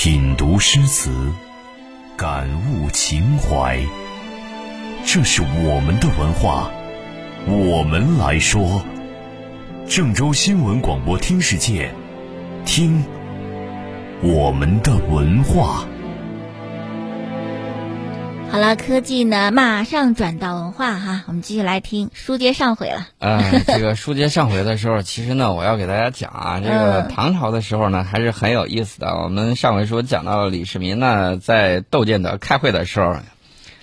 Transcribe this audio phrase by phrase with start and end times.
[0.00, 1.10] 品读诗词，
[2.16, 3.84] 感悟情怀。
[5.04, 6.70] 这是我们的文化，
[7.48, 8.80] 我们来说。
[9.88, 11.92] 郑州新闻广播听世界，
[12.64, 13.04] 听
[14.22, 15.84] 我们的文化。
[18.50, 23.06] 好了，科技呢，马上转到文化哈，我们继续来听书接上回了。
[23.18, 29.14] 嗯，这个书接上回的时候，其实呢，我要给大家讲啊，这个唐朝的时候呢，还是很有意思的。
[29.14, 33.16] 我们上回说讲到李世民呢，在窦建德开会的时候，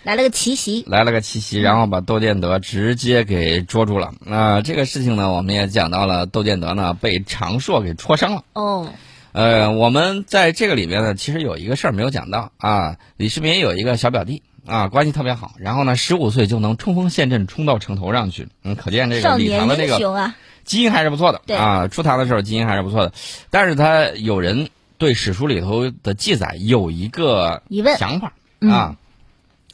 [0.03, 4.13] 来了个奇袭，来了个奇袭，然后把窦建德直接给捉住了。
[4.25, 8.43] 那这个事情呢，我们也讲到了，窦建德呢被长硕给戳伤了。
[8.53, 8.89] 哦，
[9.31, 14.41] 呃，我们在这个里面呢，其实有一个事儿没有讲到啊，李世民有一个小表弟。
[14.65, 15.53] 啊，关系特别好。
[15.57, 18.47] 然后呢，十五岁就能冲锋陷阵，冲到城头上去。
[18.63, 20.33] 嗯，可见这个李唐的这个
[20.63, 21.41] 基因还是不错的。
[21.45, 23.13] 对啊，出唐的时候基因还是不错的。
[23.49, 28.98] 但是他有人对史书里头的记载有一个疑问想法啊，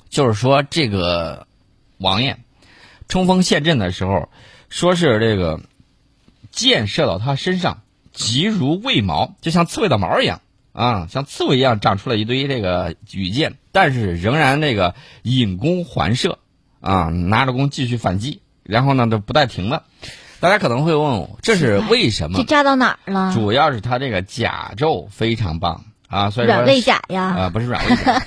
[0.09, 1.47] 就是说这个
[1.97, 2.38] 王爷
[3.07, 4.29] 冲锋陷阵的时候，
[4.69, 5.61] 说是这个
[6.51, 10.41] 箭射到他身上，急如喂毛，就像刺猬的毛一样。
[10.73, 16.39] 啊，像刺猬一样长出了一堆这个羽箭，但是仍然这个引弓还射，
[16.80, 19.83] 啊，拿着弓继续反击，然后呢都不带停的。
[20.39, 22.38] 大家可能会问我，这是为什么？
[22.38, 23.33] 这扎到哪儿了？
[23.33, 28.23] 主要是他这个甲胄非常棒啊，所以说软肋甲呀，啊不是软肋甲。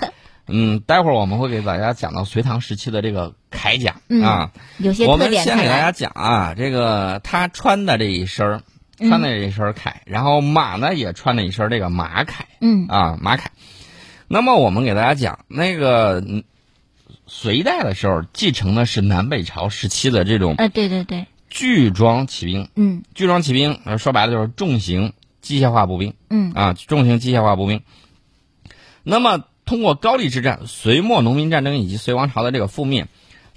[0.46, 8.62] 嗯，待会儿我们会给大家讲到隋唐时期的这个铠甲啊，有些我们先给大家讲啊，这个他穿的这一身儿。
[8.98, 12.86] 穿的一身铠，然后马呢也穿了一身这个马铠，嗯。
[12.86, 13.44] 啊马铠。
[14.28, 16.24] 那么我们给大家讲，那个
[17.26, 26.52] 隋代的时候继承的是南北朝时期的这种，呃对对对，巨装骑兵，嗯，巨装骑兵，说白了就是重型机械化步兵，嗯。
[26.52, 27.82] 啊重型机械化步兵。
[29.02, 33.06] 那么通过高丽之战、隋末农民战争以及隋王朝的这个覆灭，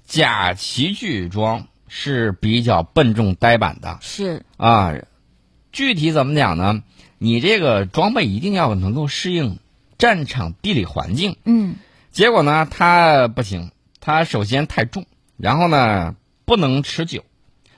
[0.06, 4.44] 甲骑巨装是比较笨重呆板的，是。
[4.58, 4.94] 啊。
[5.78, 6.82] 具体怎么讲呢？
[7.20, 9.60] 你这个装备一定要能够适应
[10.00, 11.36] 战场地理环境。
[11.46, 11.76] 嗯。
[12.12, 13.70] 结果呢，它不行。
[14.02, 15.06] 它首先太重，
[15.38, 17.24] 然后呢不能持久。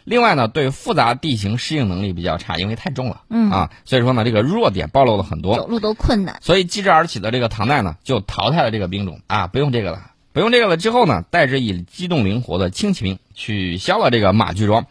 [0.06, 3.24] 另外呢，对复杂地形适应能力比较差，因为太重了。
[3.30, 3.52] 嗯。
[3.52, 5.58] 啊，所以说呢，这个弱点暴露了很多。
[5.58, 6.40] 走路都困难。
[6.42, 10.78] 所以继之而起的这个唐代呢，就淘汰了这个兵种啊，不用这个了，不用这个了。
[10.78, 14.86] 之后呢，代之以机动灵活的轻骑兵，取消了这个马具装。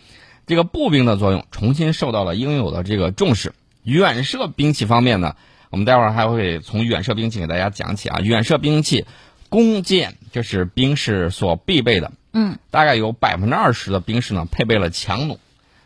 [0.48, 3.52] 这个步兵的作用重新受到了应有的这个重视。
[3.82, 5.36] 远射兵器方面呢，
[5.68, 8.20] 我们待会儿还会从远射兵器给大家讲起啊。
[8.20, 9.04] 远射兵器，
[9.50, 12.12] 弓箭就是兵士所必备的。
[12.32, 15.38] 嗯，大概有百分之二十的兵士呢配备了强弩。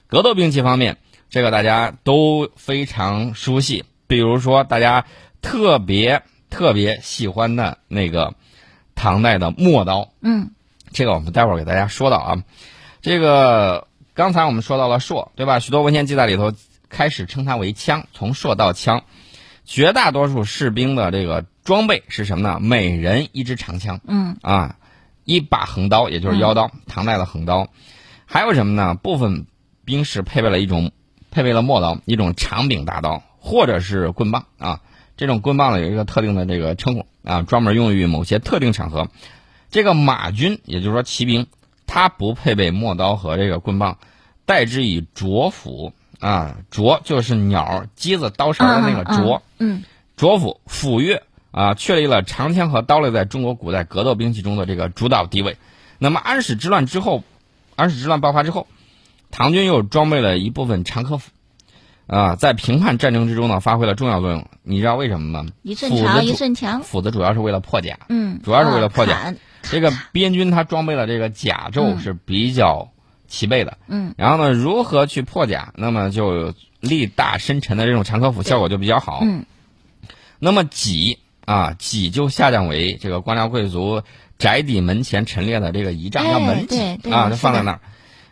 [0.06, 0.96] 格斗兵器方面，
[1.28, 5.06] 这个大家都非常熟悉，比如说大家
[5.40, 8.34] 特别特别喜欢的那个
[8.94, 10.12] 唐代的陌刀。
[10.20, 10.52] 嗯，
[10.92, 12.44] 这个我们待会儿给大家说到啊，
[13.00, 13.88] 这个。
[14.14, 15.58] 刚才我们说到了槊，对吧？
[15.58, 16.52] 许多文献记载里头
[16.90, 19.04] 开始称它为枪，从槊到枪。
[19.64, 22.58] 绝大多数士兵的这个装备是什么呢？
[22.60, 24.76] 每人一支长枪，嗯啊，
[25.24, 27.68] 一把横刀，也就是腰刀，唐代的横刀。
[28.26, 28.94] 还有什么呢？
[28.96, 29.46] 部分
[29.84, 30.90] 兵士配备了一种
[31.30, 34.80] 配备了陌刀，一种长柄大刀，或者是棍棒啊。
[35.16, 39.08] 这种棍棒呢有一个特定的这个称呼啊，专门用于某些特定场合。
[39.70, 41.46] 这个马军，也就是说骑兵。
[41.92, 43.98] 他不配备陌刀和这个棍棒，
[44.46, 49.82] 代之以斫斧啊，斫就是鸟、鸡子、刀勺的那个斫，嗯，
[50.16, 51.20] 斫斧斧钺
[51.50, 55.58] 啊，确立了长枪和刀类在中国古代格斗兵器中的这个主导地位。
[55.98, 57.24] 那么安史之乱之后，
[57.76, 58.66] 安史之乱爆发之后，
[59.30, 61.30] 唐军又装备了一部分长科斧，
[62.12, 64.46] 啊，在平叛战争之中呢，发挥了重要作用。
[64.62, 65.50] 你知道为什么吗？
[65.62, 69.34] 一寸长一寸强，斧子主要是为了破甲，嗯，主要是为了破甲。
[69.62, 72.90] 这个边军他装备了这个甲胄是比较
[73.28, 75.72] 齐备的，嗯，然后呢，如何去破甲？
[75.74, 79.46] 那么就力大深沉的这种长科斧效果就比较好，嗯。
[80.38, 84.02] 那么戟啊，戟就下降为这个官僚贵族
[84.36, 86.78] 宅邸门前陈列的这个仪仗，叫门戟
[87.10, 87.80] 啊，就放在那儿。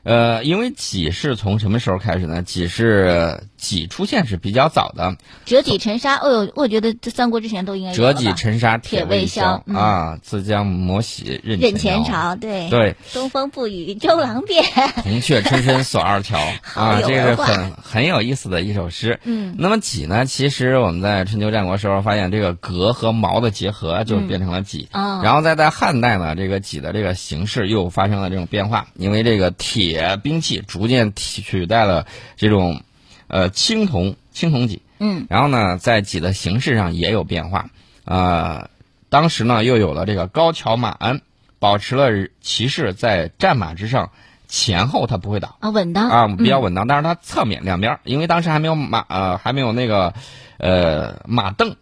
[0.03, 2.43] 呃，因为戟是从什么时候开始呢？
[2.43, 5.17] 戟是戟出现是比较早的。
[5.45, 12.35] 折戟沉沙，哦呦，我觉得这三国之前都应该有折戟沉沙，铁未销啊，自将磨洗任任前朝。
[12.35, 14.65] 对对，东风不与周郎便，
[15.05, 16.39] 铜雀春深锁二乔
[16.75, 19.21] 啊，这个很很有意思的一首诗。
[19.25, 20.25] 嗯，那么戟呢？
[20.25, 24.89] 其实我们在春秋战国时候发现，这个革和矛的结合就变成了戟。
[24.95, 29.90] 哦，然后再在汉代呢，这个戟的这个形式又发生了这种变化，因为这个铁。
[29.91, 32.07] 铁兵器逐渐取代了
[32.37, 32.83] 这种，
[33.27, 34.83] 呃，青铜青铜戟。
[35.01, 37.71] 嗯，然后呢，在戟的形式上也有变化。
[38.05, 38.71] 呃，
[39.09, 41.23] 当时呢又有了这个高桥马鞍，
[41.59, 44.11] 保持了骑士在战马之上
[44.47, 46.87] 前后它不会倒啊，稳当啊，比较稳当。
[46.87, 50.15] 但是它侧面两边，因为当时还没有马呃还没有那个
[50.59, 51.75] 呃马镫，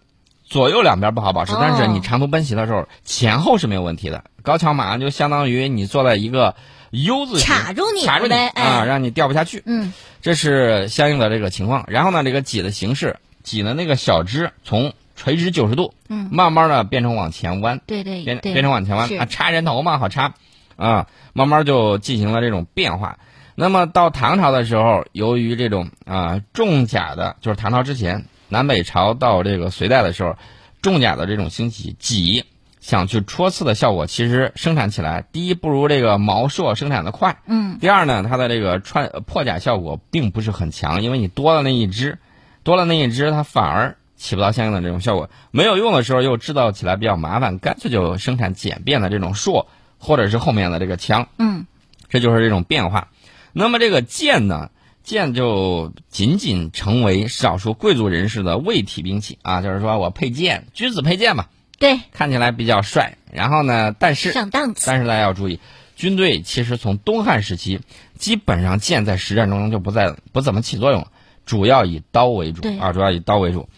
[0.44, 1.52] 左右两边不好保持。
[1.52, 4.24] 哦但是你长途奔袭的时候，前后是没有问题的。
[4.42, 6.54] 高桥马鞍就相当于你坐在一个
[6.90, 9.62] U 字形卡住你卡住你，啊，哎，让你掉不下去。
[9.66, 11.84] 嗯这是相应的这个情况。
[11.88, 20.34] 然后呢，这个戟的形式，戟的那个小枝从垂直九十度，嗯，慢慢的变成往前弯，对对变，变成往前弯啊，插人头嘛，好插，
[20.76, 23.18] 啊，慢慢就进行了这种变化。
[23.54, 30.36] 那么到唐朝的时候，由于这种啊重甲的，就是唐朝之前，南北朝到这个隋代的时候，
[30.80, 32.44] 重甲的这种兴起，戟
[32.80, 42.18] 想去戳刺的效果，其实生产起来，第一不如这个毛槊生产的快，嗯第二呢，它的这个穿呃破甲效果并不是很强，因为你多了那一只，
[42.62, 45.30] 多了那一只，它反而起不到相应的这种效果。
[45.50, 49.66] 没有用的时候又制造起来比较麻烦，干脆就生产简便的这种槊，
[49.98, 51.66] 或者是后面的这个枪，嗯
[52.08, 53.08] 这就是这种变化。
[53.52, 54.70] 那么这个剑呢，
[55.02, 61.46] 剑就仅仅成为少数贵族人士的卫体兵器啊，就是说我配剑，君子配剑嘛，
[61.78, 63.16] 对，看起来比较帅。
[63.32, 65.60] 然后呢，但是上档次，但是大家要注意，
[65.96, 67.80] 军队其实从东汉时期，
[68.16, 71.06] 基本上剑在实战中就不再不怎么起作用，
[71.46, 73.68] 主要以刀为主对啊，主要以刀为主。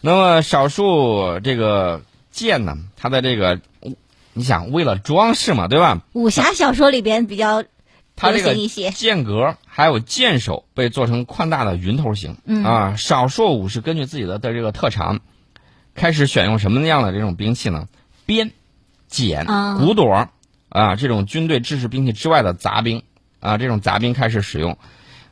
[0.00, 3.60] 那么少数这个剑呢，它的这个，
[4.32, 6.02] 你想为了装饰嘛，对吧？
[6.12, 7.68] 武侠小说里边比较流
[8.14, 15.20] 它这一些，剑格还有剑手被做成宽大的云头形，嗯啊，少数武士根据自己的的这个特长，
[15.98, 17.88] 开始选用什么样的这种兵器呢？
[18.24, 18.52] 鞭、
[19.10, 19.76] 锏、啊。
[19.78, 20.28] 骨朵
[20.68, 23.02] 啊，这种军队制式兵器之外的杂兵
[23.40, 24.78] 啊，这种杂兵开始使用。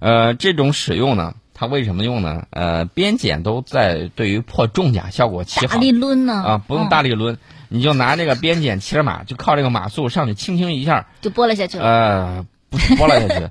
[0.00, 2.46] 呃，这种使用呢，它为什么用呢？
[2.50, 5.74] 呃，鞭锏都在对于破重甲效果极好。
[5.74, 6.42] 大力抡呢？
[6.44, 6.88] 啊，不用嗯。
[6.88, 7.36] 大力抡，
[7.68, 13.48] 你就拿这个鞭锏骑着马，就靠这个马速上去轻轻一下，就拨了下去了，呃，不是拨了下去，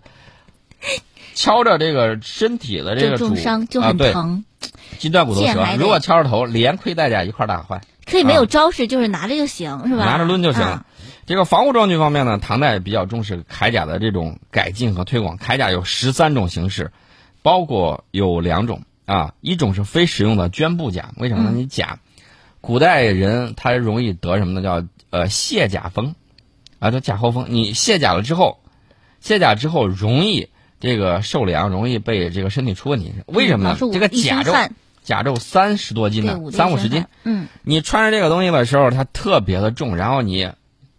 [1.35, 4.45] 敲着这个身体的这个主重伤就啊，对，很疼，
[4.97, 5.41] 筋断骨头
[5.77, 10.05] 如果敲着头，连盔带甲一块儿打坏，可以没有招式，就是拿着就行，是吧？
[10.05, 10.85] 拿着抡就行啊了。
[11.27, 15.37] 这个防护装具方面呢，唐代比较重视铠甲的这种改进和推广。
[15.37, 16.91] 铠甲有十三种形式，
[17.41, 21.49] 包括有两种啊，一种是非实用的绢布甲，为什么呢？
[21.51, 21.99] 嗯你甲，
[22.61, 24.61] 古代人他容易得什么呢？
[24.61, 26.15] 叫呃卸甲风，
[26.79, 27.47] 啊叫甲后风。
[27.49, 28.59] 你卸甲了之后，
[29.19, 30.49] 卸甲之后容易
[30.79, 33.13] 这个受凉，容易被这个身体出问题。
[33.27, 33.77] 为什么呢？
[33.91, 34.69] 这个甲胄
[35.03, 40.49] 甲胄三十多斤呢，三五十斤。，嗯，你穿着这个东西的时候，它特别的重，然后你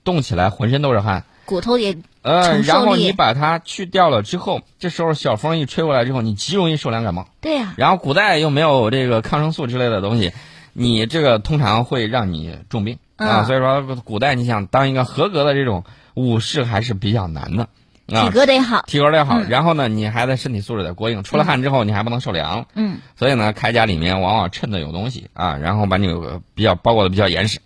[0.04, 7.28] 动起来浑身都是汗，骨头也呃，然后你把它去掉了之后，这时候小风一吹过来之后，你极容易受凉感冒。
[7.40, 10.32] 对呀，然后古代又没有这个抗生素之类的东西，
[10.72, 13.42] 你这个通常会让你重病啊。
[13.42, 15.84] 嗯所以说，古代你想当一个合格的这种
[16.14, 17.68] 武士还是比较难的啊
[18.06, 18.30] 体。
[18.30, 27.60] 格得好，体格得好，嗯然后呢，你还得身体素质得过硬，出了汗之后你还不能受凉，嗯所以呢，铠甲里面往往衬的有东西啊，然后把你呃比较包裹的比较严实。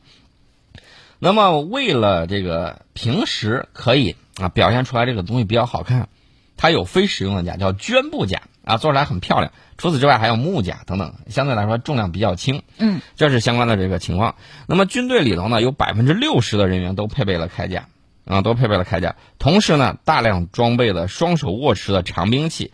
[1.18, 6.08] 那么为了这个平时可以啊表现出来这个东西比较好看，
[6.56, 9.52] 它有非实用的甲叫绢布甲啊，做出来很漂亮。
[9.76, 12.62] 除此之外还有木甲等等，相对来说重量比较轻。
[12.78, 14.34] 嗯，这是相关的这个情况。
[14.66, 17.86] 那么军队里头呢，有百分之六十的人员都配备了铠甲
[18.24, 19.16] 啊，都配备了铠甲。
[19.38, 22.72] 同时呢，大量装备了双手握持的长兵器，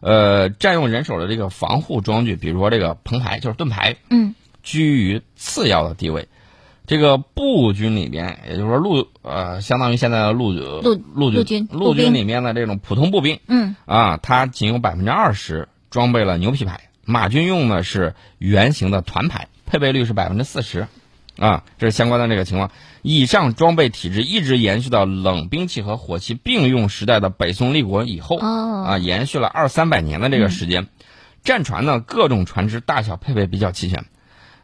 [0.00, 6.28] 呃，占用人手的这个防护装具，比如说这个棚牌，就是盾牌，嗯，居于次要的地位。
[6.86, 10.80] 这个步军里边，也就是说陆呃，相当于现在的陆陆
[11.14, 16.80] 陆陆军陆军里面的这种普通步兵嗯啊，它仅有百分之二十装备了牛皮牌。
[17.04, 20.88] 马军用的是圆形的团牌，配备率是百分之四十，
[21.38, 22.70] 啊，这是相关的这个情况。
[23.02, 30.88] 以上装备体制一直延续到冷兵器和火器并用时代的北宋立国以后，哦啊，延续了二三百年的这个时间。
[31.44, 34.04] 战船呢，各种船只大小配备比较齐全，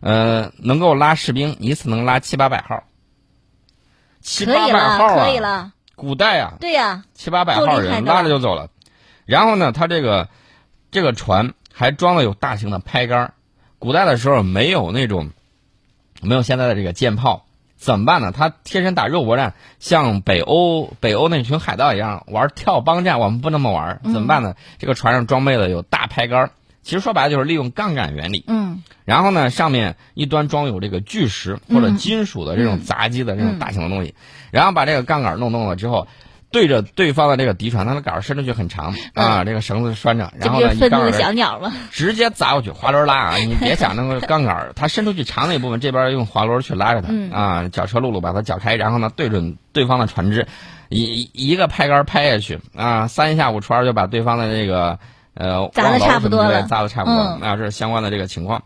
[0.01, 2.83] 呃，能够拉士兵一次能拉七八百号，
[4.21, 8.69] 七八百号啊，可以了，古代啊，对呀，七八百号人拉着就走了。
[9.25, 10.29] 然后呢，它这个
[10.91, 13.35] 这个船还装了有大型的拍杆儿。
[13.79, 15.31] 古代的时候没有那种
[16.25, 17.45] 没有现在的这个舰炮，
[17.77, 18.33] 怎么办呢？
[18.33, 24.55] 他贴身打肉搏战，像北欧北欧那群海盗一样玩跳帮战，我们不那么玩，怎么办呢？
[24.79, 26.51] 这个船上装备了有大拍杆儿，
[26.83, 28.45] 其实说白了就是利用杠杆原理。
[28.49, 34.15] 嗯然后呢，上面一端装有这个巨石或者金属的这种杂基的这种大型的东西，
[34.51, 36.09] 然后把这个杠杆弄动了之后，
[36.55, 41.73] 对着对方的这个敌船，它的杆儿伸出去很长啊，这个绳子拴着，然后呢，愤怒的一杠儿小鸟吗？
[41.91, 43.37] 直接砸过去，滑轮拉啊！
[43.39, 50.47] 你别想那个杠杆儿， 它伸出去长那部分，这边用滑轮去拉着它、嗯啊，绞车辘辘把它绞开，然后呢对准对方的船只，
[50.91, 55.01] 一一一个拍杆拍下去啊，三下五除二就把对方的这个
[55.35, 58.63] 呃砸得望楼差不多了什么之类砸的差不多啊，这是相关的这个情况。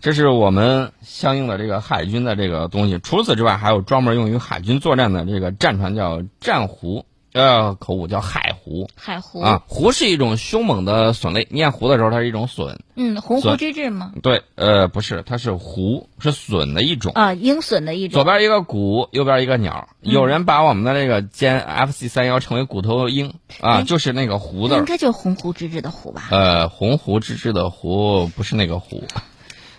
[0.00, 2.98] 这是我们相应的这个海军的这个东西。
[2.98, 9.62] 除此之外，还有专门用于海军作战的这个战船，叫战狐，呃，口误叫海狐海狐，啊。
[9.66, 12.76] 狐是一种凶猛的隼类，念狐的时候它是一种隼。
[12.94, 14.12] 嗯，鸿鹄之志吗？
[14.22, 17.12] 对，呃，不是，它是狐，是隼的一种。
[17.14, 18.14] 啊，鹰隼的一种。
[18.14, 19.88] 左边一个鼓，右边一个鸟。
[20.02, 24.76] 有人把我们的那个歼 FC 三幺称为骨头鹰啊，哎就是那个狐的。
[24.76, 26.28] 应该就是鸿鹄之志的鹄吧？
[26.30, 29.02] 呃，鸿鹄之志的鹄不是那个鹄，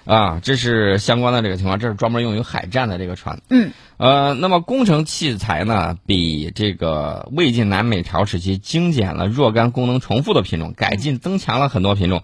[0.06, 3.42] 啊，这是相关的这个情况，这是专门用于海战的这个船。
[3.50, 12.22] 嗯，呃，那么工程器材呢，比这个魏晋南北朝时期精简了若干功能重复的品种，改进增强了很多品种。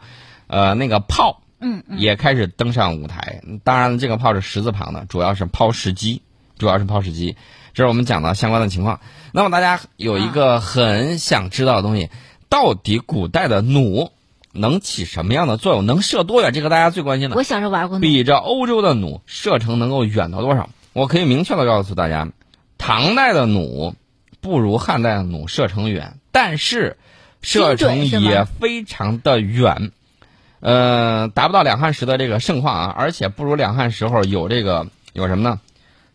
[0.48, 3.42] 呃，那个炮嗯嗯，也开始登上舞台。
[3.64, 6.22] 当然，这个炮是十字旁的，主要是抛石机，
[6.58, 7.38] 主要是抛石机。
[7.74, 9.00] 这是我们讲的相关的情况。
[9.32, 12.10] 那么大家有一个很想知道的东西，
[12.50, 14.12] 到底古代的弩
[14.52, 15.86] 能起什么样的作用？
[15.86, 16.54] 能射多远？
[16.54, 17.36] 这个大家最关心的。
[17.36, 18.00] 我小时候玩过。
[18.00, 20.70] 比着欧洲的弩射程能够远到多少？
[20.94, 22.28] 我可以明确的告诉大家，
[22.78, 23.96] 唐代的弩
[24.42, 26.98] 不如汉代的弩射程远，但是
[27.42, 29.92] 射程也非常的远，
[30.60, 35.60] 呃，达不到两汉时的这个盛况啊，而且不如两汉时候有这个有什么呢？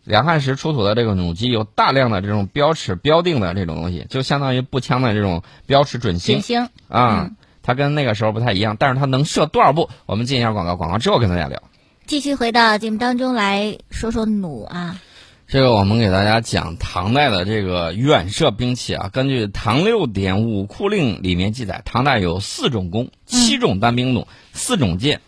[0.03, 7.31] 两汉时出土的这个弩机有大量的这种标尺标定的这种东西，就相当于步枪的这种标尺准星准星，啊，
[7.65, 9.89] 它跟那个时候不太一样，但是它能射多少步？
[10.05, 11.63] 我们进一下广告，广告之后跟大家聊。
[12.05, 14.99] 继续回到节目当中来说说弩啊。
[15.47, 19.09] 这个我们给大家讲唐代的这个远射兵器啊。
[19.11, 25.21] 根据《唐六典武库令》里面记载，唐代有四种弓、七种单兵弩、四种箭。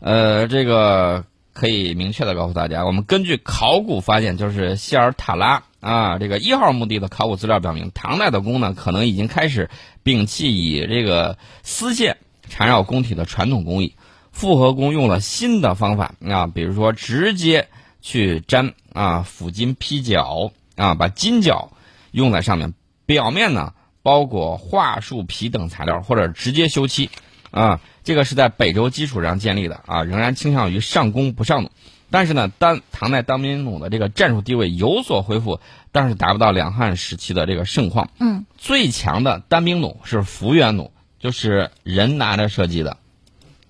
[0.00, 9.70] 呃，这个可以明确的告诉大家，我们根据考古发现，就是希尔塔拉啊这个一号墓地的考古资料表明，唐代的弓呢可能已经开始
[10.04, 12.18] 摒弃以这个丝线
[12.48, 13.94] 缠绕弓体的传统工艺，
[14.30, 17.68] 复合弓用了新的方法啊，比如说直接
[18.00, 21.72] 去粘啊斧金劈角啊，把金角
[22.10, 22.74] 用在上面，
[23.06, 23.72] 表面呢
[24.02, 27.10] 包裹桦树皮等材料，或者直接修漆
[27.50, 27.80] 啊。
[28.02, 31.70] 这个是在北周基础上建立的啊，仍然倾向于上弓不上弩。
[32.10, 35.60] 但是呢，当唐代单兵弩的这个战术地位有所恢复，
[35.92, 38.10] 但是达不到两汉时期的这个盛况。
[38.18, 42.96] 嗯，最强的单兵弩是幅员弩，就是人拿着射击的，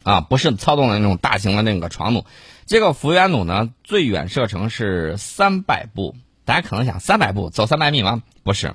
[0.02, 2.24] 啊，不是操纵的那种大型的那个床弩。
[2.66, 6.16] 这个幅员弩呢，最远射程是三百步。
[6.44, 8.22] 大家可能想，三百步走三百米吗？
[8.42, 8.74] 不是，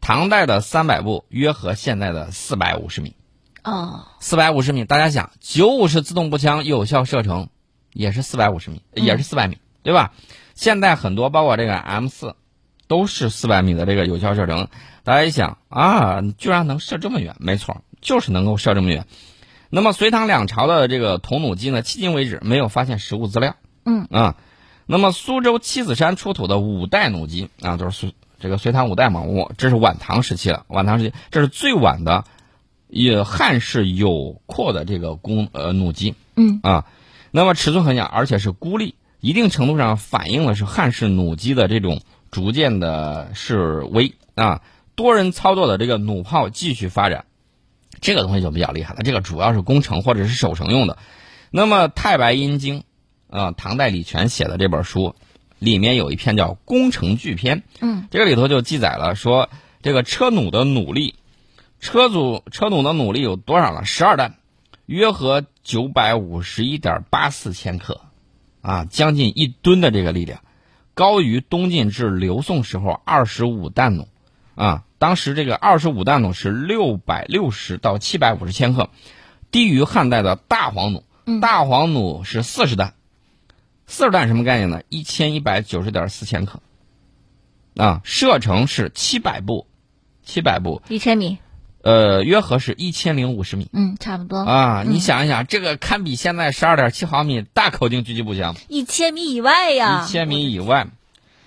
[0.00, 3.14] 唐代的三百步约合现在的四百五十米。
[3.62, 7.48] 哦，四百五十米，大家想，九五式自动步枪有效射程
[7.92, 10.12] 也是四百五十米，也是四百米，对吧？
[10.54, 12.36] 现在很多包括这个 M 四，
[12.86, 14.68] 都是四百米的这个有效射程。
[15.04, 17.36] 大家一想啊，居然能射这么远？
[17.38, 19.06] 没错，就是能够射这么远。
[19.70, 23.56] 那么隋唐两朝的这个铜弩机呢，迄今为止没有发现实物资料。
[23.84, 24.36] 嗯啊，
[24.86, 32.24] 那么苏州七子山出土的五代弩机啊，就是隋这个隋唐五代嘛，我这是晚唐时期了，晚唐时期这是最晚的。
[32.94, 36.84] 也汉式有扩的这个弓呃弩机嗯啊，
[37.34, 44.60] 那么尺寸很小，而且是孤立，一定程度上反映了是汉式弩机的这种逐渐的式微啊，
[44.94, 47.24] 多人操作的这个弩炮继续发展，
[48.00, 50.98] 这个东西就比较厉害了，这个主要是攻城或者是守城用的。
[51.50, 52.84] 那么《太白阴经》
[53.36, 55.16] 啊，唐代李全写的这本书
[55.58, 59.48] 里面有一篇叫《攻城巨篇》，嗯，这个里头就记载了说
[59.80, 61.14] 这个车弩的弩力。
[61.80, 63.84] 车组车弩的弩力有多少了？
[63.84, 64.36] 十二弹，
[64.86, 68.00] 约合九百五十一点八四千克，
[68.60, 70.42] 啊，将近一吨的这个力量，
[70.94, 74.08] 高于东晋至刘宋时候二十五弹弩，
[74.54, 78.90] 啊，当时这个二十五弹弩是六百六十到七百五十千克，
[79.50, 81.04] 低于汉代的大黄弩，
[81.40, 82.94] 大黄弩是四十弹，
[83.86, 84.82] 四十弹什么概念呢？
[84.88, 86.60] 一千一百九十点四千克，
[87.76, 89.66] 啊，射程是七百步，
[90.22, 90.82] 七百步。
[90.88, 91.38] 一千米，
[91.82, 93.68] 呃，约合是一千零五十米。
[93.72, 94.38] 嗯，差不多。
[94.38, 94.84] 啊！
[94.86, 100.86] 你想一想，这个堪比现在十二点七毫米大口径狙击步枪，一千米以外呀，一千米以外，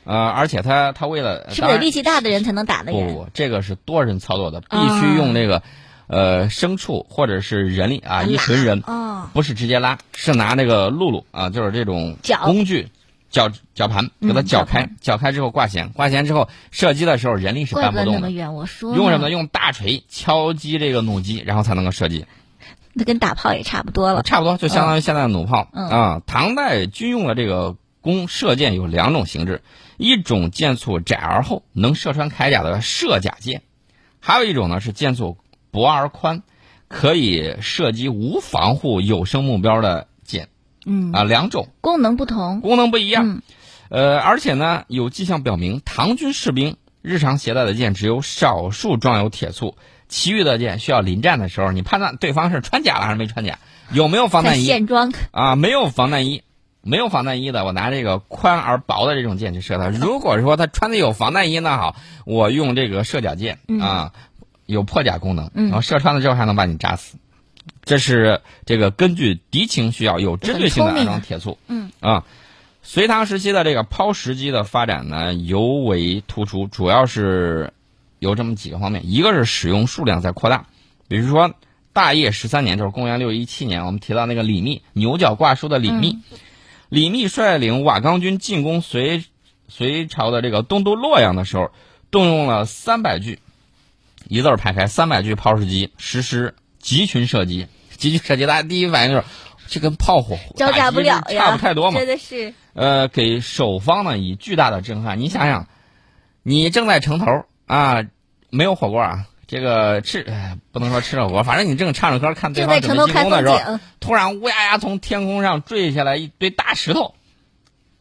[0.04, 3.08] 呃，而且他他为了是不是有力气大的人才能打得远？
[3.08, 5.64] 不不，这个是多人操作的，必啊须用那个
[6.08, 12.90] 呃牲畜或者是人力啊，一群人，哦，不是直接拉，是拿那个辘轳啊，就是这种工具，
[13.36, 18.56] 绞绞盘，给它嗯绞开绞开之后挂弦，挂弦之后射击的时候人力是搬不动的，那么远。
[18.56, 19.30] 我说用什么呢？
[19.30, 22.26] 用大锤敲击这个弩机，然后才能够射击。
[22.94, 24.24] 那跟打炮也差不多了。
[24.24, 26.22] 差不多就相当于现在的弩炮、嗯啊。
[26.26, 29.64] 唐代军用的这个弓射箭有两种形制，
[29.98, 33.60] 一种箭簇窄而厚，能射穿铠甲的射甲箭；
[34.22, 35.38] 还有一种呢是箭簇
[35.72, 36.42] 薄而宽，
[36.88, 40.08] 可以射击无防护有生目标的箭
[40.86, 41.24] 嗯，啊。
[41.24, 42.62] 两种功能不同。
[42.62, 43.28] 功能不一样。
[43.28, 43.42] 嗯
[43.88, 49.78] 呃，而且呢，有迹象表明，唐军士兵日常携带的箭只有少数装有铁簇，
[50.10, 53.60] 其余的箭需要临战的时候，你判断对方是穿甲了还是没穿甲，
[53.92, 55.56] 有没有防弹衣现装，啊？
[55.56, 56.42] 没有防弹衣，
[56.82, 59.90] 没有防弹衣的，我拿这个宽而薄的这种箭去射他。
[59.94, 64.14] 如果说他穿的有防弹衣，那好，我用这个射甲箭嗯啊，
[64.66, 67.18] 有破甲功能，嗯然后射穿了之后还能把你扎死。
[67.86, 71.58] 这是这个根据敌情需要有针对性的安装铁簇。
[71.68, 71.92] 嗯。
[72.02, 72.26] 啊，
[72.84, 77.74] 隋唐时期的这个抛石机的发展呢，尤为突出，主要是
[78.20, 80.68] 有这么几个方面，一个是使用数量在扩大，
[81.08, 81.54] 比如说
[81.94, 86.20] 大业十三年，就是公元六一七年，我们提到那个李密牛角挂书的李密，
[86.90, 89.24] 李密率领瓦岗军进攻隋
[89.68, 91.72] 隋朝的这个东都洛阳的时候，
[92.12, 93.40] 动用了三百具，
[94.28, 96.54] 一字儿排开三百具抛石机，实施
[96.86, 97.66] 集群射击。
[97.98, 99.24] 集群射击，大家第一反应就是
[99.68, 102.08] 这跟炮火招架不了呀，差不太多嘛真。
[102.08, 102.54] 的是。
[102.74, 105.20] 呃，给守方呢以巨大的震撼。
[105.20, 105.68] 你想想，
[106.44, 108.04] 你正在城头啊，
[108.52, 117.16] 没有火锅啊，这个吃、哎不能说吃着火锅，反正你正唱着歌看对方准备进攻的时候，突然乌压压从天空上坠下来一堆大石头，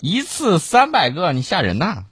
[0.03, 2.05] 一次三百个，你吓人呐！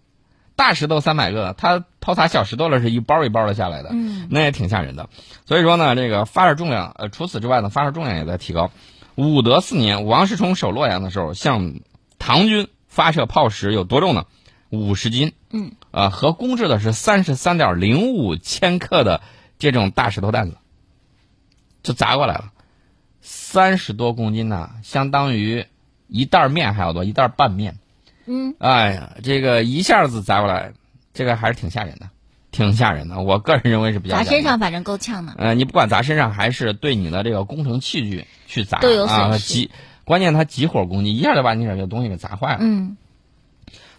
[0.62, 5.09] 大石头三百个，他抛洒小石头了是一包一包的下来的，嗯，那也挺吓人的。
[5.45, 8.71] 所以说呢，这个发射重量，呃，除此之外呢，发射重量也在提高。
[9.16, 11.81] 武德四年，王世充守洛阳的时候，向
[12.21, 14.26] 唐军发射炮石有多重呢？
[14.71, 15.33] 五十斤。
[15.50, 19.21] 嗯，呃，和公制的是三十三点零五千克的
[19.59, 20.59] 这种大石头弹子，
[21.83, 22.52] 就砸过来了，
[23.21, 25.66] 三十多公斤呐，相当于
[26.07, 27.78] 一袋面还要多，一袋拌面。
[28.26, 30.73] 嗯，哎呀，这个一下子砸过来，
[31.12, 32.09] 这个还是挺吓人的，
[32.51, 33.20] 挺吓人的。
[33.20, 35.35] 我个人认为是比较砸吓人的身上反正够呛的。
[35.38, 39.70] 呃，你不管砸身上，还是对你的这个工程器具去砸都有损啊，失急，
[40.05, 42.59] 关键它急火攻击，一下就把你这个东西给砸坏了。
[42.61, 42.97] 嗯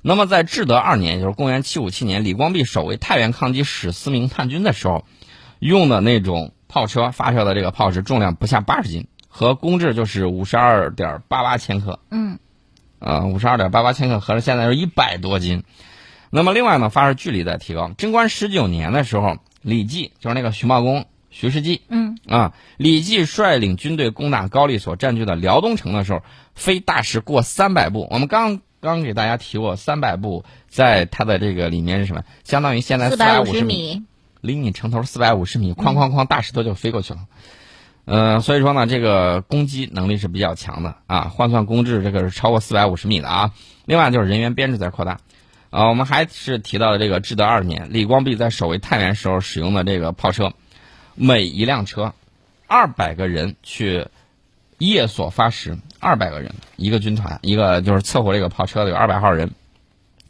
[0.06, 5.06] 那么在至德二年，也就是公元七五七年，李光弼守卫太原抗击史思明叛军的时候，
[5.60, 12.38] 用的那种炮车发射的这个炮石重量不下八十斤，和公制就是五十二点八八千克，嗯
[13.04, 15.64] 呃，五十二点八八千克，合着现在是一百多斤。
[16.30, 17.92] 那么另外呢，发射距离在提高。
[17.98, 26.22] 贞观十九年的时候，李绩就是那个徐茂公徐世绩，嗯啊，李绩率领军队攻打高丽所占据的辽东城的时候，
[26.56, 28.08] 飞大石过三百步。
[28.10, 32.24] 我们刚刚给大家提过，三百步在它的这个里面是什么？
[32.44, 34.04] 相当于现在四百百五十米，米，
[34.42, 37.20] 离你城头四百五十米，哐哐哐，大石头就飞过去了。
[38.06, 43.52] 呃，所以说呢，这个攻击能力是比较强的啊，换算攻制这个是超过四百五十米的啊。
[43.86, 45.20] 另外就是人员编制在扩大，
[45.70, 50.54] 啊，我们还是提到了这个至德二年，李光弼在守卫太原时候使用的这个炮车，
[51.16, 52.14] 每一辆车
[52.68, 54.08] 二百个人去
[54.80, 59.52] 夜所发石，二百个人一个军团，一个就是测绘这个炮车的有二百号人，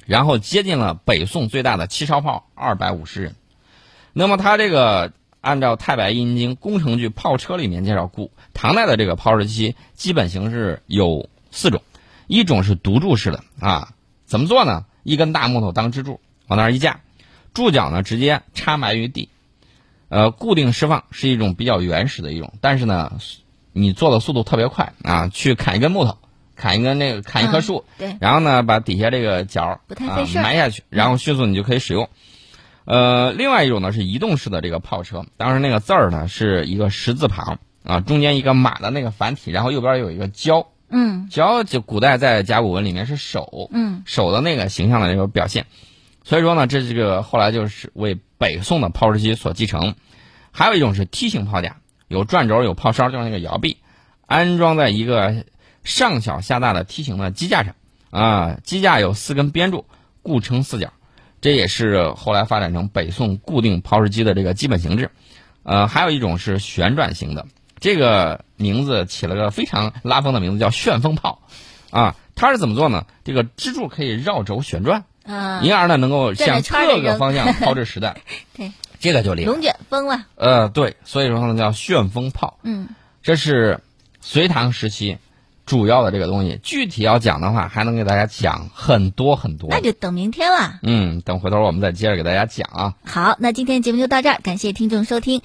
[0.05, 3.35] 然后接近了北宋最大的七烧炮二百五十人。
[4.13, 5.11] 那么他这个
[5.43, 11.81] 按照《太白阴经》工程剧炮车里面介绍，古唐代的这个炮石机基本形式有四种，
[12.27, 13.93] 一种是独柱式的啊，
[14.25, 14.85] 怎么做呢？
[15.03, 17.01] 一根大木头当支柱往那儿一架，
[17.53, 19.27] 柱脚呢直接插埋于地，
[20.07, 23.11] 呃，固定释放是一种比较原始的一种，但是呢，
[23.73, 26.17] 你做的速度特别快啊，去砍一根木头，
[26.55, 32.07] 砍一根那个砍一棵树，对，然后呢，把底下这个角啊埋下去，然后迅速你就可以使用。
[32.85, 45.65] 呃，另外一种呢是移动式的这个炮车，当时那个字儿呢是一个十字旁啊，中间一个马的那个繁体，然后右边有一个交，嗯交就古代在甲骨文里面是手，嗯手的那个形象的这个表现。
[46.23, 49.95] 所以说呢，这这个后来就是为北宋的炮石机所继承。
[50.55, 53.77] 还有一种是梯形炮架，有转轴有炮梢，就是那个摇臂，
[54.27, 55.45] 安装在一个
[55.83, 57.75] 上小下大的梯形的机架上
[58.11, 59.85] 啊，机架有四根边柱，
[60.21, 60.93] 固撑四角。
[61.43, 65.11] 这也是后来发展成北宋固定抛石机的这个基本形制。
[65.63, 67.45] 呃，还有一种是旋转型的，
[67.81, 71.41] 这个名字起了个非常拉风的名字，叫旋风炮。
[71.89, 73.05] 啊，它是怎么做呢？
[73.25, 78.15] 这个支柱可以绕轴旋转，啊，因而呢能够向各个方向抛掷实弹。
[78.55, 79.51] 对，这个就厉害。
[79.51, 82.57] 龙卷风了，呃，对，所以说呢叫旋风炮。
[82.63, 82.87] 嗯
[83.21, 83.81] 这是
[84.21, 85.17] 隋唐时期
[85.65, 86.59] 主要的这个东西。
[86.63, 89.69] 具体要讲的话，还能给大家讲很多很多。
[89.69, 90.79] 那就等明天了。
[90.83, 92.93] 嗯，等回头我们再接着给大家讲啊。
[93.05, 95.41] 好，那今天节目就到这儿，感谢听众收听。